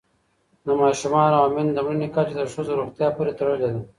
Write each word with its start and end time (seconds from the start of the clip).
د 0.65 0.67
ماشومانو 0.81 1.35
او 1.41 1.47
میندو 1.55 1.75
د 1.75 1.79
مړینې 1.85 2.07
کچه 2.15 2.33
د 2.37 2.41
ښځو 2.53 2.77
روغتیا 2.79 3.07
پورې 3.17 3.37
تړلې 3.39 3.67
ده. 3.73 3.81